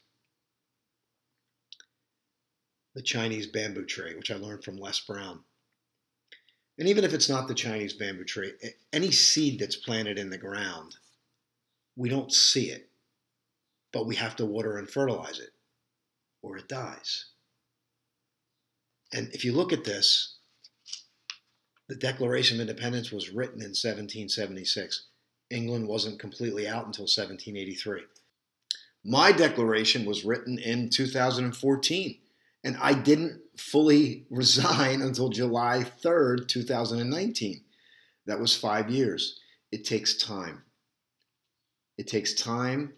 the 2.95 3.03
Chinese 3.03 3.45
bamboo 3.45 3.85
tree, 3.85 4.15
which 4.15 4.31
I 4.31 4.37
learned 4.37 4.63
from 4.63 4.77
Les 4.77 4.99
Brown. 5.01 5.41
And 6.77 6.87
even 6.87 7.03
if 7.03 7.13
it's 7.13 7.29
not 7.29 7.47
the 7.47 7.55
Chinese 7.55 7.93
bamboo 7.93 8.23
tree, 8.23 8.53
any 8.93 9.11
seed 9.11 9.59
that's 9.59 9.75
planted 9.75 10.19
in 10.19 10.29
the 10.29 10.37
ground, 10.37 10.95
we 11.95 12.09
don't 12.09 12.31
see 12.31 12.69
it, 12.69 12.89
but 13.91 14.05
we 14.05 14.15
have 14.15 14.35
to 14.35 14.45
water 14.45 14.77
and 14.77 14.89
fertilize 14.89 15.39
it, 15.39 15.51
or 16.41 16.57
it 16.57 16.67
dies. 16.67 17.25
And 19.11 19.29
if 19.33 19.43
you 19.43 19.53
look 19.53 19.73
at 19.73 19.85
this, 19.85 20.35
the 21.87 21.95
Declaration 21.95 22.57
of 22.57 22.69
Independence 22.69 23.11
was 23.11 23.29
written 23.29 23.61
in 23.61 23.69
1776. 23.69 25.05
England 25.49 25.87
wasn't 25.87 26.19
completely 26.19 26.67
out 26.67 26.85
until 26.85 27.03
1783. 27.03 28.01
My 29.05 29.31
declaration 29.31 30.05
was 30.05 30.25
written 30.25 30.59
in 30.59 30.89
2014. 30.89 32.17
And 32.63 32.75
I 32.81 32.93
didn't 32.93 33.39
fully 33.57 34.25
resign 34.29 35.01
until 35.01 35.29
July 35.29 35.85
3rd, 36.03 36.47
2019. 36.47 37.61
That 38.25 38.39
was 38.39 38.55
five 38.55 38.89
years. 38.89 39.39
It 39.71 39.85
takes 39.85 40.17
time. 40.17 40.63
It 41.97 42.07
takes 42.07 42.33
time 42.33 42.93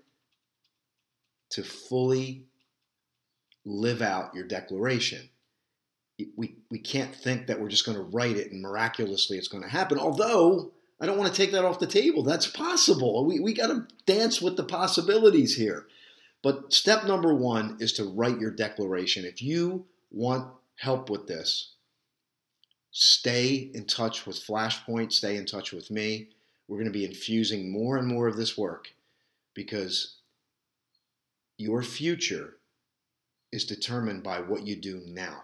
to 1.51 1.63
fully 1.63 2.45
live 3.65 4.01
out 4.01 4.35
your 4.35 4.45
declaration. 4.45 5.29
We, 6.35 6.57
we 6.69 6.79
can't 6.79 7.15
think 7.15 7.47
that 7.47 7.59
we're 7.59 7.69
just 7.69 7.85
going 7.85 7.97
to 7.97 8.03
write 8.03 8.35
it 8.35 8.51
and 8.51 8.61
miraculously 8.61 9.37
it's 9.37 9.47
going 9.47 9.63
to 9.63 9.69
happen. 9.69 9.97
Although, 9.97 10.71
I 10.99 11.05
don't 11.05 11.17
want 11.17 11.33
to 11.33 11.41
take 11.41 11.53
that 11.53 11.63
off 11.63 11.79
the 11.79 11.87
table. 11.87 12.23
That's 12.23 12.47
possible. 12.47 13.25
We, 13.25 13.39
we 13.39 13.53
got 13.53 13.67
to 13.67 13.87
dance 14.05 14.41
with 14.41 14.57
the 14.57 14.65
possibilities 14.65 15.55
here. 15.55 15.87
But 16.43 16.73
step 16.73 17.05
number 17.05 17.33
one 17.33 17.77
is 17.79 17.93
to 17.93 18.03
write 18.03 18.39
your 18.39 18.51
declaration. 18.51 19.23
If 19.23 19.41
you 19.41 19.85
want 20.11 20.51
help 20.75 21.09
with 21.09 21.27
this, 21.27 21.73
stay 22.91 23.69
in 23.73 23.85
touch 23.85 24.25
with 24.25 24.37
Flashpoint, 24.37 25.11
stay 25.11 25.37
in 25.37 25.45
touch 25.45 25.71
with 25.71 25.91
me. 25.91 26.29
We're 26.67 26.77
going 26.77 26.91
to 26.91 26.97
be 26.97 27.05
infusing 27.05 27.71
more 27.71 27.97
and 27.97 28.07
more 28.07 28.27
of 28.27 28.37
this 28.37 28.57
work 28.57 28.89
because 29.53 30.15
your 31.57 31.83
future 31.83 32.57
is 33.51 33.65
determined 33.65 34.23
by 34.23 34.39
what 34.39 34.65
you 34.65 34.75
do 34.75 35.01
now. 35.05 35.43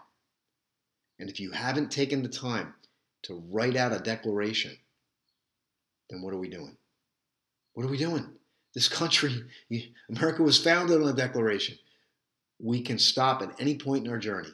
And 1.20 1.30
if 1.30 1.40
you 1.40 1.52
haven't 1.52 1.92
taken 1.92 2.22
the 2.22 2.30
time 2.30 2.74
to 3.24 3.44
write 3.50 3.76
out 3.76 3.94
a 3.94 4.00
declaration, 4.00 4.78
then 6.10 6.22
what 6.22 6.34
are 6.34 6.38
we 6.38 6.50
doing? 6.50 6.78
What 7.74 7.86
are 7.86 7.90
we 7.90 7.98
doing? 7.98 8.28
This 8.74 8.88
country, 8.88 9.44
America 10.10 10.44
was 10.44 10.62
founded 10.62 11.02
on 11.02 11.08
a 11.08 11.14
declaration. 11.14 11.78
We 12.60 12.82
can 12.82 12.98
stop 12.98 13.42
at 13.42 13.60
any 13.60 13.78
point 13.78 14.06
in 14.06 14.12
our 14.12 14.18
journey 14.18 14.54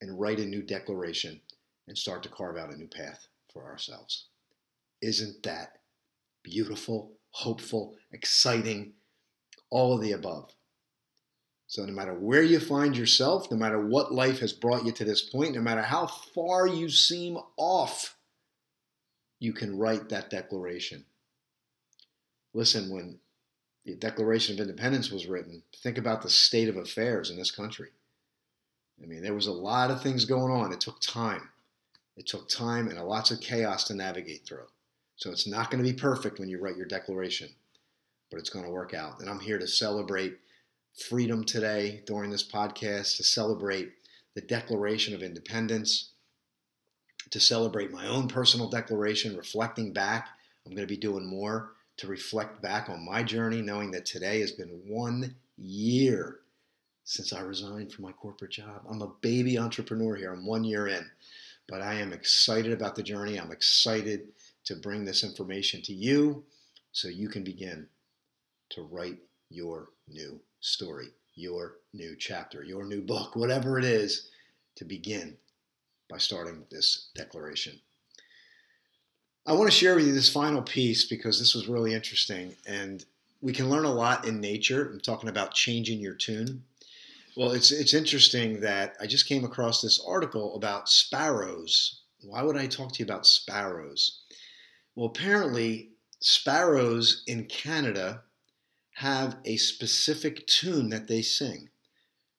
and 0.00 0.18
write 0.18 0.38
a 0.38 0.46
new 0.46 0.62
declaration 0.62 1.40
and 1.88 1.98
start 1.98 2.22
to 2.22 2.28
carve 2.28 2.56
out 2.56 2.72
a 2.72 2.76
new 2.76 2.86
path 2.86 3.26
for 3.52 3.64
ourselves. 3.64 4.26
Isn't 5.02 5.42
that 5.42 5.78
beautiful, 6.42 7.12
hopeful, 7.30 7.96
exciting, 8.12 8.92
all 9.70 9.94
of 9.94 10.02
the 10.02 10.12
above? 10.12 10.54
So, 11.66 11.84
no 11.84 11.92
matter 11.92 12.14
where 12.14 12.42
you 12.42 12.58
find 12.58 12.96
yourself, 12.96 13.50
no 13.50 13.56
matter 13.56 13.84
what 13.84 14.12
life 14.12 14.40
has 14.40 14.52
brought 14.52 14.84
you 14.84 14.90
to 14.92 15.04
this 15.04 15.22
point, 15.22 15.54
no 15.54 15.60
matter 15.60 15.82
how 15.82 16.06
far 16.06 16.66
you 16.66 16.88
seem 16.88 17.38
off, 17.56 18.16
you 19.38 19.52
can 19.52 19.78
write 19.78 20.08
that 20.08 20.30
declaration. 20.30 21.04
Listen, 22.52 22.90
when 22.90 23.20
the 23.84 23.94
Declaration 23.94 24.54
of 24.54 24.60
Independence 24.60 25.10
was 25.10 25.26
written, 25.26 25.62
think 25.82 25.98
about 25.98 26.22
the 26.22 26.30
state 26.30 26.68
of 26.68 26.76
affairs 26.76 27.30
in 27.30 27.36
this 27.36 27.50
country. 27.50 27.88
I 29.02 29.06
mean, 29.06 29.22
there 29.22 29.34
was 29.34 29.46
a 29.46 29.52
lot 29.52 29.90
of 29.90 30.02
things 30.02 30.24
going 30.24 30.52
on. 30.52 30.72
It 30.72 30.80
took 30.80 31.00
time. 31.00 31.48
It 32.16 32.26
took 32.26 32.48
time 32.48 32.88
and 32.88 33.02
lots 33.02 33.30
of 33.30 33.40
chaos 33.40 33.84
to 33.84 33.94
navigate 33.94 34.46
through. 34.46 34.66
So 35.16 35.30
it's 35.30 35.46
not 35.46 35.70
going 35.70 35.82
to 35.82 35.90
be 35.90 35.96
perfect 35.96 36.38
when 36.38 36.48
you 36.48 36.58
write 36.58 36.76
your 36.76 36.86
declaration, 36.86 37.48
but 38.30 38.38
it's 38.38 38.50
going 38.50 38.64
to 38.64 38.70
work 38.70 38.92
out. 38.92 39.20
And 39.20 39.30
I'm 39.30 39.40
here 39.40 39.58
to 39.58 39.66
celebrate 39.66 40.36
freedom 41.08 41.44
today 41.44 42.02
during 42.06 42.30
this 42.30 42.46
podcast, 42.46 43.16
to 43.16 43.24
celebrate 43.24 43.92
the 44.34 44.42
Declaration 44.42 45.14
of 45.14 45.22
Independence, 45.22 46.10
to 47.30 47.40
celebrate 47.40 47.90
my 47.90 48.06
own 48.06 48.28
personal 48.28 48.68
declaration, 48.68 49.36
reflecting 49.36 49.92
back. 49.92 50.28
I'm 50.66 50.72
going 50.72 50.86
to 50.86 50.94
be 50.94 51.00
doing 51.00 51.26
more 51.26 51.72
to 52.00 52.06
reflect 52.06 52.62
back 52.62 52.88
on 52.88 53.04
my 53.04 53.22
journey, 53.22 53.60
knowing 53.60 53.90
that 53.90 54.06
today 54.06 54.40
has 54.40 54.52
been 54.52 54.80
one 54.86 55.34
year 55.58 56.38
since 57.04 57.30
I 57.34 57.40
resigned 57.40 57.92
from 57.92 58.04
my 58.04 58.12
corporate 58.12 58.52
job. 58.52 58.86
I'm 58.88 59.02
a 59.02 59.12
baby 59.20 59.58
entrepreneur 59.58 60.16
here. 60.16 60.32
I'm 60.32 60.46
one 60.46 60.64
year 60.64 60.88
in, 60.88 61.10
but 61.68 61.82
I 61.82 61.94
am 61.96 62.14
excited 62.14 62.72
about 62.72 62.94
the 62.94 63.02
journey. 63.02 63.38
I'm 63.38 63.52
excited 63.52 64.28
to 64.64 64.76
bring 64.76 65.04
this 65.04 65.22
information 65.22 65.82
to 65.82 65.92
you 65.92 66.42
so 66.92 67.08
you 67.08 67.28
can 67.28 67.44
begin 67.44 67.86
to 68.70 68.82
write 68.90 69.18
your 69.50 69.90
new 70.08 70.40
story, 70.60 71.08
your 71.34 71.74
new 71.92 72.16
chapter, 72.18 72.64
your 72.64 72.86
new 72.86 73.02
book, 73.02 73.36
whatever 73.36 73.78
it 73.78 73.84
is, 73.84 74.30
to 74.76 74.86
begin 74.86 75.36
by 76.08 76.16
starting 76.16 76.64
this 76.70 77.10
declaration. 77.14 77.78
I 79.50 79.52
want 79.54 79.68
to 79.68 79.76
share 79.76 79.96
with 79.96 80.06
you 80.06 80.12
this 80.12 80.32
final 80.32 80.62
piece 80.62 81.06
because 81.06 81.40
this 81.40 81.56
was 81.56 81.66
really 81.66 81.92
interesting 81.92 82.54
and 82.68 83.04
we 83.40 83.52
can 83.52 83.68
learn 83.68 83.84
a 83.84 83.92
lot 83.92 84.24
in 84.24 84.40
nature. 84.40 84.88
I'm 84.92 85.00
talking 85.00 85.28
about 85.28 85.54
changing 85.54 85.98
your 85.98 86.14
tune. 86.14 86.62
Well, 87.36 87.50
it's 87.50 87.72
it's 87.72 87.92
interesting 87.92 88.60
that 88.60 88.94
I 89.00 89.08
just 89.08 89.26
came 89.26 89.42
across 89.42 89.82
this 89.82 90.00
article 90.06 90.54
about 90.54 90.88
sparrows. 90.88 92.02
Why 92.22 92.42
would 92.42 92.56
I 92.56 92.68
talk 92.68 92.92
to 92.92 92.98
you 93.00 93.04
about 93.04 93.26
sparrows? 93.26 94.20
Well, 94.94 95.06
apparently 95.08 95.88
sparrows 96.20 97.24
in 97.26 97.46
Canada 97.46 98.22
have 98.98 99.38
a 99.44 99.56
specific 99.56 100.46
tune 100.46 100.90
that 100.90 101.08
they 101.08 101.22
sing. 101.22 101.70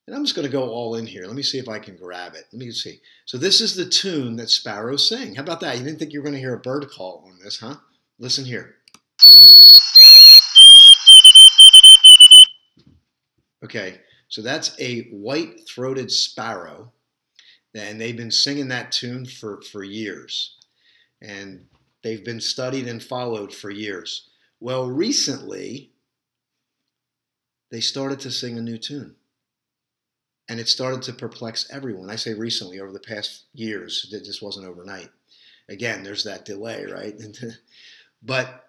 And 0.06 0.16
I'm 0.16 0.24
just 0.24 0.34
going 0.34 0.46
to 0.46 0.52
go 0.52 0.68
all 0.68 0.96
in 0.96 1.06
here. 1.06 1.26
Let 1.26 1.36
me 1.36 1.44
see 1.44 1.58
if 1.58 1.68
I 1.68 1.78
can 1.78 1.96
grab 1.96 2.34
it. 2.34 2.46
Let 2.52 2.58
me 2.58 2.72
see. 2.72 3.00
So 3.24 3.38
this 3.38 3.60
is 3.60 3.76
the 3.76 3.86
tune 3.86 4.34
that 4.36 4.50
sparrows 4.50 5.08
sing. 5.08 5.36
How 5.36 5.42
about 5.42 5.60
that? 5.60 5.78
You 5.78 5.84
didn't 5.84 6.00
think 6.00 6.12
you 6.12 6.18
were 6.18 6.24
going 6.24 6.34
to 6.34 6.40
hear 6.40 6.54
a 6.54 6.60
bird 6.60 6.90
call 6.90 7.24
on 7.26 7.38
this, 7.42 7.60
huh? 7.60 7.76
Listen 8.18 8.44
here. 8.44 8.74
Okay, 13.64 14.00
so 14.28 14.42
that's 14.42 14.78
a 14.80 15.02
white-throated 15.10 16.10
sparrow, 16.10 16.90
and 17.72 18.00
they've 18.00 18.16
been 18.16 18.32
singing 18.32 18.68
that 18.68 18.90
tune 18.90 19.24
for, 19.24 19.62
for 19.62 19.84
years. 19.84 20.56
And 21.20 21.66
they've 22.02 22.24
been 22.24 22.40
studied 22.40 22.88
and 22.88 23.00
followed 23.00 23.54
for 23.54 23.70
years. 23.70 24.30
Well, 24.58 24.88
recently, 24.88 25.92
they 27.70 27.80
started 27.80 28.18
to 28.20 28.32
sing 28.32 28.58
a 28.58 28.62
new 28.62 28.78
tune 28.78 29.14
and 30.52 30.60
it 30.60 30.68
started 30.68 31.00
to 31.00 31.14
perplex 31.14 31.66
everyone. 31.70 32.10
I 32.10 32.16
say 32.16 32.34
recently, 32.34 32.78
over 32.78 32.92
the 32.92 33.00
past 33.00 33.46
years, 33.54 34.06
it 34.12 34.22
just 34.22 34.42
wasn't 34.42 34.66
overnight. 34.66 35.08
Again, 35.70 36.02
there's 36.02 36.24
that 36.24 36.44
delay, 36.44 36.84
right? 36.84 37.14
but 38.22 38.66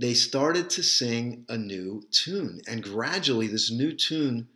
they 0.00 0.14
started 0.14 0.68
to 0.70 0.82
sing 0.82 1.44
a 1.48 1.56
new 1.56 2.02
tune, 2.10 2.62
and 2.66 2.82
gradually, 2.82 3.46
this 3.46 3.70
new 3.70 3.92
tune 3.92 4.48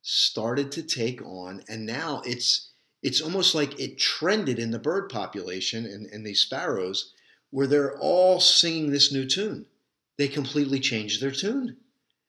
started 0.00 0.72
to 0.72 0.82
take 0.82 1.20
on, 1.20 1.62
and 1.68 1.84
now 1.84 2.22
it's 2.24 2.70
it's 3.02 3.20
almost 3.20 3.54
like 3.54 3.78
it 3.78 3.98
trended 3.98 4.58
in 4.58 4.70
the 4.70 4.78
bird 4.78 5.10
population 5.10 5.84
and, 5.84 6.06
and 6.06 6.24
these 6.24 6.40
sparrows, 6.40 7.12
where 7.50 7.66
they're 7.66 7.98
all 7.98 8.40
singing 8.40 8.90
this 8.90 9.12
new 9.12 9.26
tune. 9.26 9.66
They 10.16 10.28
completely 10.28 10.80
changed 10.80 11.20
their 11.20 11.32
tune. 11.32 11.76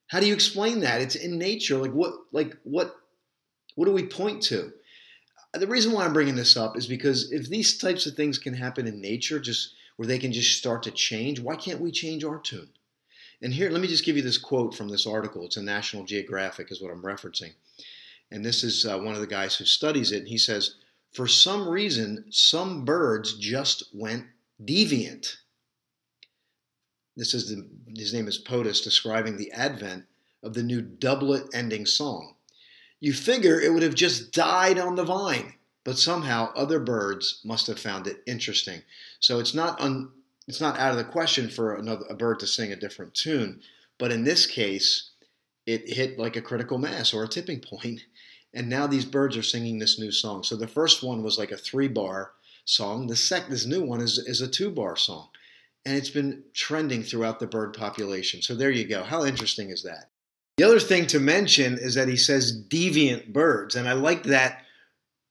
How 0.08 0.20
do 0.20 0.28
you 0.28 0.34
explain 0.34 0.82
that? 0.82 1.00
It's 1.00 1.16
in 1.16 1.38
nature. 1.38 1.78
Like 1.78 1.94
what? 1.94 2.14
Like 2.34 2.58
what? 2.64 2.94
What 3.78 3.86
do 3.86 3.92
we 3.92 4.08
point 4.08 4.42
to? 4.46 4.74
The 5.54 5.68
reason 5.68 5.92
why 5.92 6.04
I'm 6.04 6.14
bringing 6.14 6.36
this 6.36 6.58
up 6.58 6.76
is 6.76 6.88
because 6.88 7.32
if 7.32 7.48
these 7.48 7.78
types 7.78 8.08
of 8.08 8.16
things 8.16 8.40
can 8.40 8.56
happen 8.56 8.88
in 8.88 9.00
nature, 9.00 9.40
just 9.40 9.76
where 9.98 10.08
they 10.08 10.18
can 10.18 10.34
just 10.34 10.58
start 10.58 10.82
to 10.84 10.92
change, 10.92 11.40
why 11.40 11.56
can't 11.56 11.80
we 11.80 11.92
change 11.92 12.24
our 12.24 12.40
tune? 12.40 12.70
And 13.40 13.54
here, 13.54 13.70
let 13.70 13.80
me 13.80 13.88
just 13.88 14.04
give 14.04 14.16
you 14.16 14.24
this 14.24 14.40
quote 14.40 14.74
from 14.74 14.90
this 14.90 15.06
article. 15.06 15.46
It's 15.46 15.58
a 15.58 15.62
National 15.62 16.06
Geographic, 16.06 16.72
is 16.72 16.82
what 16.82 16.92
I'm 16.92 17.04
referencing. 17.04 17.52
And 18.32 18.44
this 18.44 18.64
is 18.64 18.84
uh, 18.84 18.98
one 18.98 19.14
of 19.14 19.22
the 19.22 19.28
guys 19.28 19.56
who 19.56 19.66
studies 19.66 20.12
it. 20.12 20.22
And 20.22 20.28
he 20.28 20.40
says, 20.40 20.78
For 21.14 21.28
some 21.28 21.70
reason, 21.70 22.26
some 22.32 22.84
birds 22.84 23.38
just 23.38 23.94
went 23.94 24.26
deviant. 24.60 25.36
This 27.16 27.36
is 27.36 27.48
the, 27.50 27.70
his 27.96 28.12
name 28.12 28.28
is 28.28 28.40
POTUS, 28.40 28.84
describing 28.84 29.38
the 29.38 29.52
advent 29.52 30.06
of 30.42 30.56
the 30.56 30.64
new 30.64 30.82
doublet 30.82 31.44
ending 31.54 31.86
song. 31.86 32.37
You 33.00 33.14
figure 33.14 33.60
it 33.60 33.74
would 33.74 33.84
have 33.84 33.96
just 33.96 34.32
died 34.32 34.80
on 34.80 34.96
the 34.96 35.04
vine, 35.04 35.54
but 35.84 35.98
somehow 35.98 36.52
other 36.54 36.80
birds 36.80 37.42
must 37.46 37.68
have 37.68 37.80
found 37.80 38.08
it 38.08 38.24
interesting. 38.26 38.82
So 39.20 39.40
it's 39.40 39.54
not 39.54 39.80
un, 39.80 40.12
it's 40.48 40.62
not 40.62 40.80
out 40.80 40.92
of 40.92 40.98
the 40.98 41.04
question 41.04 41.50
for 41.50 41.76
another 41.76 42.06
a 42.10 42.16
bird 42.16 42.40
to 42.40 42.48
sing 42.48 42.72
a 42.72 42.76
different 42.76 43.14
tune, 43.14 43.62
but 44.00 44.12
in 44.12 44.24
this 44.24 44.46
case, 44.46 45.12
it 45.66 45.90
hit 45.90 46.18
like 46.18 46.36
a 46.36 46.42
critical 46.42 46.78
mass 46.78 47.14
or 47.14 47.24
a 47.24 47.28
tipping 47.28 47.60
point, 47.60 48.06
and 48.54 48.70
now 48.70 48.88
these 48.88 49.06
birds 49.06 49.38
are 49.38 49.44
singing 49.44 49.78
this 49.78 50.00
new 50.00 50.12
song. 50.12 50.44
So 50.44 50.56
the 50.56 50.68
first 50.68 51.04
one 51.04 51.22
was 51.22 51.38
like 51.38 51.52
a 51.52 51.58
three 51.58 51.90
bar 51.90 52.32
song. 52.66 53.08
The 53.08 53.16
second, 53.16 53.52
this 53.52 53.66
new 53.66 53.84
one 53.84 54.02
is 54.02 54.18
is 54.18 54.42
a 54.42 54.48
two 54.48 54.72
bar 54.72 54.96
song, 54.96 55.30
and 55.86 55.96
it's 55.96 56.10
been 56.10 56.44
trending 56.54 57.04
throughout 57.04 57.40
the 57.40 57.48
bird 57.48 57.74
population. 57.74 58.42
So 58.42 58.56
there 58.56 58.72
you 58.72 58.88
go. 58.88 59.04
How 59.04 59.24
interesting 59.24 59.70
is 59.70 59.84
that? 59.84 60.07
The 60.58 60.64
other 60.64 60.80
thing 60.80 61.06
to 61.08 61.20
mention 61.20 61.78
is 61.78 61.94
that 61.94 62.08
he 62.08 62.18
says 62.18 62.64
deviant 62.68 63.32
birds. 63.32 63.76
And 63.76 63.88
I 63.88 63.94
like 63.94 64.24
that 64.24 64.64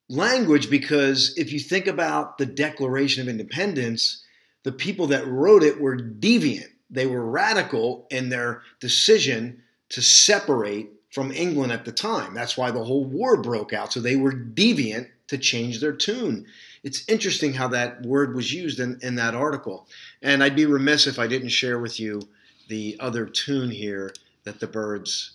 language 0.08 0.70
because 0.70 1.34
if 1.36 1.52
you 1.52 1.58
think 1.58 1.88
about 1.88 2.38
the 2.38 2.46
Declaration 2.46 3.22
of 3.22 3.28
Independence, 3.28 4.22
the 4.62 4.70
people 4.70 5.08
that 5.08 5.26
wrote 5.26 5.64
it 5.64 5.80
were 5.80 5.96
deviant. 5.96 6.68
They 6.90 7.06
were 7.06 7.26
radical 7.26 8.06
in 8.08 8.28
their 8.28 8.62
decision 8.78 9.64
to 9.88 10.00
separate 10.00 10.90
from 11.10 11.32
England 11.32 11.72
at 11.72 11.84
the 11.84 11.92
time. 11.92 12.32
That's 12.32 12.56
why 12.56 12.70
the 12.70 12.84
whole 12.84 13.04
war 13.04 13.42
broke 13.42 13.72
out. 13.72 13.92
So 13.92 13.98
they 13.98 14.14
were 14.14 14.32
deviant 14.32 15.08
to 15.26 15.38
change 15.38 15.80
their 15.80 15.92
tune. 15.92 16.46
It's 16.84 17.08
interesting 17.08 17.52
how 17.52 17.66
that 17.68 18.02
word 18.02 18.36
was 18.36 18.52
used 18.52 18.78
in, 18.78 19.00
in 19.02 19.16
that 19.16 19.34
article. 19.34 19.88
And 20.22 20.44
I'd 20.44 20.54
be 20.54 20.66
remiss 20.66 21.08
if 21.08 21.18
I 21.18 21.26
didn't 21.26 21.48
share 21.48 21.80
with 21.80 21.98
you 21.98 22.22
the 22.68 22.96
other 23.00 23.26
tune 23.26 23.70
here 23.70 24.12
that 24.46 24.60
the 24.60 24.66
birds 24.66 25.32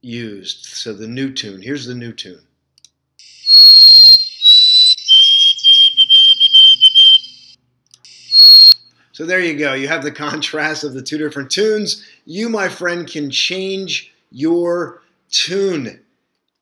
used. 0.00 0.64
So 0.64 0.94
the 0.94 1.06
new 1.06 1.32
tune, 1.32 1.60
here's 1.60 1.86
the 1.86 1.94
new 1.94 2.12
tune. 2.12 2.40
So 9.12 9.26
there 9.26 9.38
you 9.38 9.56
go. 9.56 9.74
You 9.74 9.86
have 9.86 10.02
the 10.02 10.10
contrast 10.10 10.82
of 10.82 10.94
the 10.94 11.02
two 11.02 11.18
different 11.18 11.50
tunes. 11.50 12.04
You, 12.24 12.48
my 12.48 12.68
friend, 12.68 13.06
can 13.06 13.30
change 13.30 14.12
your 14.32 15.02
tune. 15.30 16.00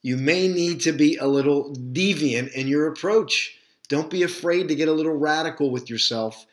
You 0.03 0.17
may 0.17 0.49
need 0.49 0.81
to 0.81 0.93
be 0.93 1.17
a 1.17 1.27
little 1.27 1.73
deviant 1.73 2.53
in 2.53 2.67
your 2.67 2.88
approach. 2.88 3.57
Don't 3.88 4.11
be 4.11 4.25
afraid 4.25 4.69
to 4.69 4.75
get 4.75 4.88
a 4.88 4.93
little 4.93 5.17
radical 5.17 5.71
with 5.71 5.88
yourself. 5.88 6.47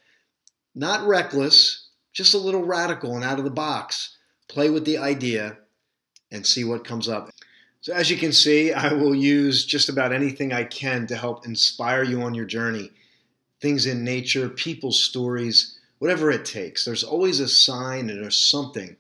Not 0.76 1.08
reckless, 1.08 1.90
just 2.14 2.36
a 2.36 2.38
little 2.38 2.64
radical 2.64 3.16
and 3.16 3.26
out 3.26 3.40
of 3.40 3.46
the 3.46 3.52
box 3.52 4.16
play 4.50 4.70
with 4.70 4.84
the 4.84 4.98
idea, 4.98 5.58
and 6.32 6.46
see 6.46 6.64
what 6.64 6.86
comes 6.86 7.08
up. 7.08 7.30
So, 7.82 7.94
as 7.94 8.10
you 8.10 8.18
can 8.18 8.34
see, 8.34 8.74
I 8.74 8.94
will 8.94 9.16
use 9.16 9.66
just 9.66 9.90
about 9.90 10.12
anything 10.12 10.52
I 10.52 10.66
can 10.66 11.08
to 11.08 11.16
help 11.16 11.46
inspire 11.46 12.04
you 12.04 12.22
on 12.22 12.34
your 12.34 12.46
journey. 12.46 12.92
Things 13.62 13.86
in 13.86 14.04
nature, 14.04 14.50
people's 14.50 15.02
stories, 15.02 15.80
whatever 16.00 16.32
it 16.32 16.46
takes. 16.46 16.86
There's 16.86 17.04
always 17.04 17.40
a 17.40 17.48
sign 17.48 18.10
and 18.10 18.22
there's 18.22 18.38
something 18.38 18.96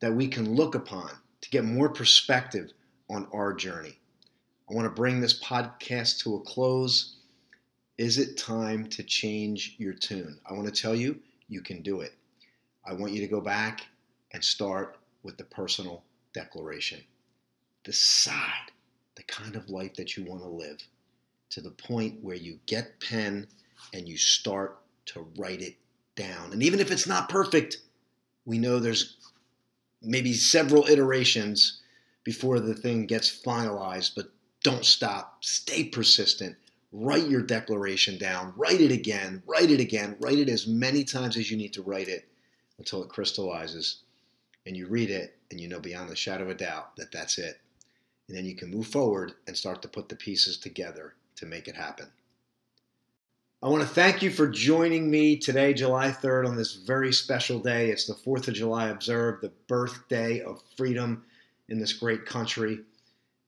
that 0.00 0.14
we 0.14 0.28
can 0.28 0.54
look 0.54 0.74
upon 0.74 1.10
to 1.40 1.50
get 1.50 1.64
more 1.64 1.88
perspective 1.88 2.72
on 3.10 3.28
our 3.32 3.52
journey. 3.52 3.98
I 4.70 4.74
want 4.74 4.86
to 4.86 4.90
bring 4.90 5.20
this 5.20 5.42
podcast 5.42 6.20
to 6.20 6.36
a 6.36 6.40
close. 6.40 7.16
Is 7.98 8.18
it 8.18 8.38
time 8.38 8.86
to 8.88 9.02
change 9.02 9.74
your 9.78 9.92
tune? 9.92 10.38
I 10.48 10.54
want 10.54 10.72
to 10.72 10.82
tell 10.82 10.94
you, 10.94 11.20
you 11.48 11.60
can 11.60 11.82
do 11.82 12.00
it. 12.00 12.14
I 12.86 12.92
want 12.94 13.12
you 13.12 13.20
to 13.20 13.26
go 13.26 13.40
back 13.40 13.86
and 14.38 14.44
start 14.44 14.96
with 15.24 15.36
the 15.36 15.42
personal 15.42 16.04
declaration. 16.32 17.00
Decide 17.82 18.70
the 19.16 19.24
kind 19.24 19.56
of 19.56 19.68
life 19.68 19.96
that 19.96 20.16
you 20.16 20.24
want 20.24 20.42
to 20.42 20.48
live 20.48 20.78
to 21.50 21.60
the 21.60 21.72
point 21.72 22.22
where 22.22 22.36
you 22.36 22.60
get 22.66 23.00
pen 23.00 23.48
and 23.92 24.06
you 24.06 24.16
start 24.16 24.78
to 25.06 25.26
write 25.36 25.60
it 25.60 25.74
down. 26.14 26.52
And 26.52 26.62
even 26.62 26.78
if 26.78 26.92
it's 26.92 27.08
not 27.08 27.28
perfect, 27.28 27.78
we 28.44 28.60
know 28.60 28.78
there's 28.78 29.16
maybe 30.02 30.32
several 30.32 30.86
iterations 30.86 31.80
before 32.22 32.60
the 32.60 32.74
thing 32.74 33.06
gets 33.06 33.42
finalized, 33.44 34.12
but 34.14 34.30
don't 34.62 34.84
stop. 34.84 35.38
Stay 35.42 35.82
persistent. 35.82 36.54
Write 36.92 37.26
your 37.26 37.42
declaration 37.42 38.18
down. 38.18 38.52
Write 38.56 38.80
it 38.80 38.92
again. 38.92 39.42
Write 39.48 39.72
it 39.72 39.80
again. 39.80 40.14
Write 40.20 40.38
it 40.38 40.48
as 40.48 40.68
many 40.68 41.02
times 41.02 41.36
as 41.36 41.50
you 41.50 41.56
need 41.56 41.72
to 41.72 41.82
write 41.82 42.06
it 42.06 42.28
until 42.78 43.02
it 43.02 43.08
crystallizes 43.08 44.02
and 44.68 44.76
you 44.76 44.86
read 44.86 45.10
it 45.10 45.34
and 45.50 45.58
you 45.58 45.66
know 45.66 45.80
beyond 45.80 46.10
the 46.10 46.14
shadow 46.14 46.44
of 46.44 46.50
a 46.50 46.54
doubt 46.54 46.94
that 46.96 47.10
that's 47.10 47.38
it. 47.38 47.58
And 48.28 48.36
then 48.36 48.44
you 48.44 48.54
can 48.54 48.70
move 48.70 48.86
forward 48.86 49.32
and 49.46 49.56
start 49.56 49.80
to 49.80 49.88
put 49.88 50.10
the 50.10 50.14
pieces 50.14 50.58
together 50.58 51.14
to 51.36 51.46
make 51.46 51.68
it 51.68 51.74
happen. 51.74 52.06
I 53.62 53.68
want 53.68 53.82
to 53.82 53.88
thank 53.88 54.22
you 54.22 54.30
for 54.30 54.46
joining 54.46 55.10
me 55.10 55.38
today, 55.38 55.72
July 55.72 56.10
3rd, 56.10 56.46
on 56.46 56.56
this 56.56 56.74
very 56.74 57.14
special 57.14 57.58
day. 57.58 57.90
It's 57.90 58.06
the 58.06 58.12
4th 58.12 58.46
of 58.46 58.54
July 58.54 58.88
observed, 58.88 59.42
the 59.42 59.52
birthday 59.68 60.42
of 60.42 60.62
freedom 60.76 61.24
in 61.70 61.78
this 61.78 61.94
great 61.94 62.26
country. 62.26 62.80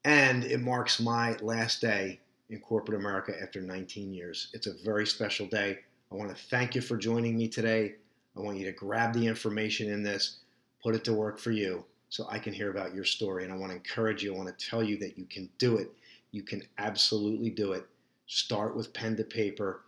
And 0.04 0.42
it 0.44 0.60
marks 0.60 1.00
my 1.00 1.36
last 1.42 1.82
day 1.82 2.18
in 2.48 2.60
corporate 2.60 2.98
America 2.98 3.34
after 3.40 3.60
19 3.60 4.14
years. 4.14 4.48
It's 4.54 4.66
a 4.66 4.82
very 4.82 5.06
special 5.06 5.46
day. 5.46 5.80
I 6.10 6.14
want 6.14 6.34
to 6.34 6.44
thank 6.44 6.74
you 6.74 6.80
for 6.80 6.96
joining 6.96 7.36
me 7.36 7.46
today. 7.46 7.96
I 8.36 8.40
want 8.40 8.56
you 8.56 8.64
to 8.64 8.72
grab 8.72 9.12
the 9.12 9.26
information 9.26 9.90
in 9.90 10.02
this 10.02 10.38
put 10.82 10.94
it 10.94 11.04
to 11.04 11.12
work 11.12 11.38
for 11.38 11.50
you, 11.50 11.84
so 12.08 12.26
I 12.30 12.38
can 12.38 12.52
hear 12.52 12.70
about 12.70 12.94
your 12.94 13.04
story. 13.04 13.44
And 13.44 13.52
I 13.52 13.56
want 13.56 13.70
to 13.70 13.76
encourage 13.76 14.22
you, 14.22 14.34
I 14.34 14.36
want 14.36 14.56
to 14.56 14.66
tell 14.66 14.82
you 14.82 14.96
that 14.98 15.18
you 15.18 15.24
can 15.26 15.48
do 15.58 15.76
it. 15.76 15.90
You 16.32 16.42
can 16.42 16.62
absolutely 16.78 17.50
do 17.50 17.72
it. 17.72 17.86
Start 18.26 18.76
with 18.76 18.92
pen 18.92 19.16
to 19.16 19.24
paper 19.24 19.82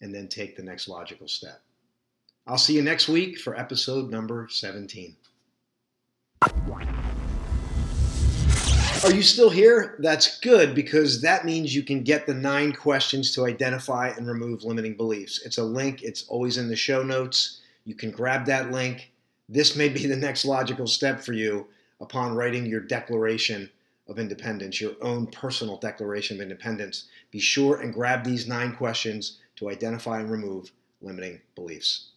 and 0.00 0.14
then 0.14 0.28
take 0.28 0.56
the 0.56 0.62
next 0.62 0.88
logical 0.88 1.28
step. 1.28 1.60
I'll 2.46 2.58
see 2.58 2.74
you 2.74 2.82
next 2.82 3.08
week 3.08 3.38
for 3.38 3.58
episode 3.58 4.10
number 4.10 4.48
17. 4.50 5.16
Are 9.02 9.12
you 9.12 9.22
still 9.22 9.50
here? 9.50 9.96
That's 10.00 10.38
good 10.40 10.74
because 10.74 11.22
that 11.22 11.44
means 11.44 11.74
you 11.74 11.82
can 11.82 12.02
get 12.02 12.26
the 12.26 12.34
nine 12.34 12.72
questions 12.72 13.34
to 13.34 13.46
identify 13.46 14.08
and 14.08 14.26
remove 14.26 14.62
limiting 14.62 14.94
beliefs. 14.94 15.40
It's 15.44 15.58
a 15.58 15.64
link, 15.64 16.02
it's 16.02 16.26
always 16.28 16.58
in 16.58 16.68
the 16.68 16.76
show 16.76 17.02
notes. 17.02 17.60
You 17.84 17.94
can 17.94 18.10
grab 18.10 18.44
that 18.46 18.70
link. 18.70 19.10
This 19.52 19.74
may 19.74 19.88
be 19.88 20.06
the 20.06 20.14
next 20.14 20.44
logical 20.44 20.86
step 20.86 21.18
for 21.18 21.32
you 21.32 21.66
upon 22.00 22.36
writing 22.36 22.66
your 22.66 22.78
Declaration 22.78 23.68
of 24.06 24.20
Independence, 24.20 24.80
your 24.80 24.94
own 25.02 25.26
personal 25.26 25.76
Declaration 25.76 26.36
of 26.36 26.40
Independence. 26.40 27.08
Be 27.32 27.40
sure 27.40 27.80
and 27.80 27.92
grab 27.92 28.22
these 28.22 28.46
nine 28.46 28.76
questions 28.76 29.38
to 29.56 29.68
identify 29.68 30.20
and 30.20 30.30
remove 30.30 30.70
limiting 31.02 31.40
beliefs. 31.56 32.09